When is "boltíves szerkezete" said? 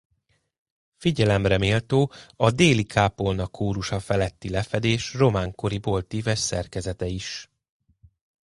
5.77-7.05